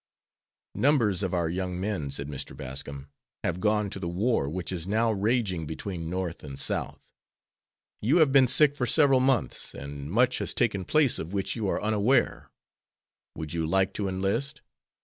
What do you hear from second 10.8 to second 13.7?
place of which you are unaware. Would you